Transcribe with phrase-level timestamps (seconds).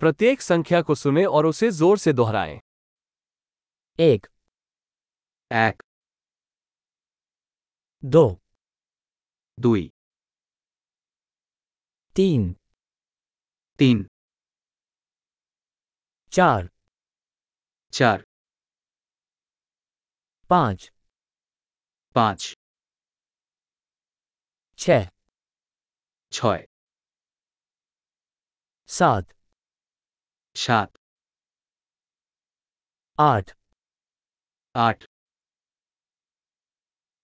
[0.00, 2.58] प्रत्येक संख्या को सुने और उसे जोर से दोहराएं
[3.98, 4.26] एक
[5.50, 5.82] এক
[8.02, 8.26] दो
[9.58, 9.82] দুই
[12.16, 12.42] तीन
[13.78, 13.98] তিন
[16.32, 16.68] चार
[17.92, 18.18] চার
[20.50, 20.90] पाँच
[22.16, 22.40] পাঁচ
[24.78, 25.04] छः
[26.32, 26.62] ছয়
[28.90, 29.24] सात
[30.56, 30.98] सात।
[33.18, 33.52] आठ।
[34.74, 35.04] आठ।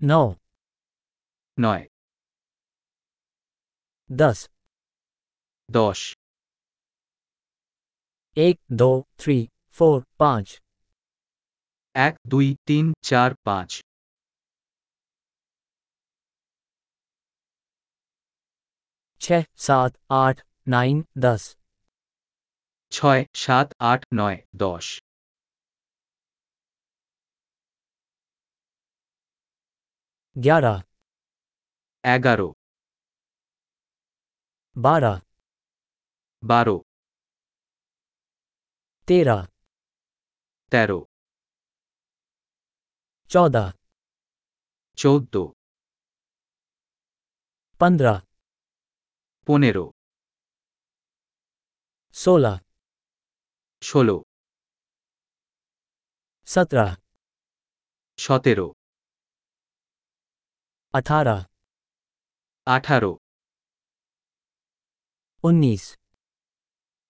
[0.00, 0.34] नौ।
[1.58, 1.74] नौ।
[4.10, 4.48] दस।
[5.68, 6.14] दस।
[8.36, 10.60] एक दो थ्री फोर पाँच।
[11.96, 13.82] एक दुई तीन चार पाँच।
[19.20, 21.59] छः सात आठ नाइन दस।
[22.92, 24.86] ছয় সাত আট নয় দশ।
[30.36, 30.74] গ্যারা
[32.04, 32.48] এগারো।
[34.76, 35.14] বারা।
[36.42, 36.76] বারো।
[39.08, 39.38] তেরা।
[40.72, 41.00] তেরো।
[43.30, 43.64] চৌদা
[44.98, 45.34] চৌদ্দ।
[47.80, 48.14] পনেরো।
[49.46, 49.84] পনেরো।
[52.14, 52.54] ষোলা।
[53.83, 54.17] ষোলো
[56.47, 56.89] सत्रह
[58.19, 58.67] সতেরো
[60.93, 61.39] अठारह
[62.67, 63.13] আঠারো
[65.43, 65.83] उन्नीस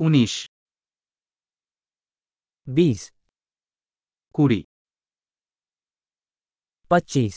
[0.00, 0.34] উনিশ
[2.66, 3.00] बीस
[4.34, 4.60] কুড়ি
[6.90, 7.36] पच्चीस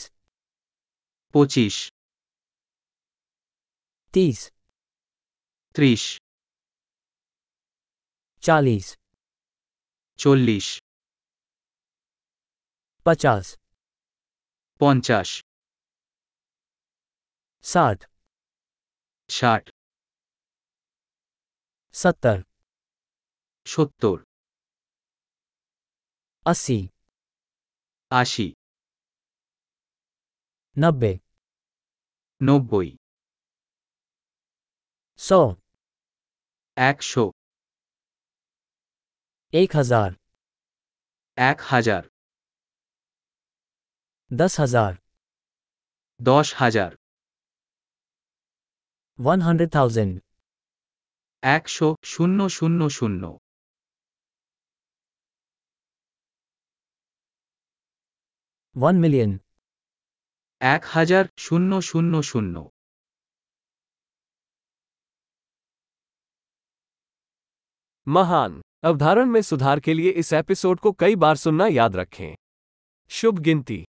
[1.34, 1.76] পঁচিশ
[4.14, 4.40] तीस
[5.74, 6.02] ত্রিশ
[8.42, 8.86] चालीस
[10.19, 10.67] चोलीस।
[13.05, 13.47] पचास।
[14.81, 15.31] पंचाश
[17.63, 18.05] साठ।
[19.29, 19.69] साठ।
[21.93, 22.43] सत्तर।
[23.65, 24.23] सत्तर।
[26.45, 26.79] अस्सी।
[28.11, 28.47] आशी
[30.77, 31.13] नब्बे।
[32.41, 32.85] नब्बे।
[35.19, 35.39] सौ।
[36.77, 37.34] एक सौ।
[39.54, 40.10] एक हजार
[41.38, 42.02] এক হাজার
[44.30, 44.92] दस हजार
[46.20, 46.90] দশ হাজার
[49.18, 50.12] वन हंड्रेड थाउजेंड
[51.42, 53.22] একশো শূন্য শূন্য শূন্য
[58.76, 59.32] वन मिलियन
[60.60, 62.56] এক হাজার শূন্য শূন্য শূন্য
[68.06, 68.52] महान
[68.85, 72.35] अवधारण में सुधार के लिए इस एपिसोड को कई बार सुनना याद रखें।
[73.09, 73.85] शुभ गिनती।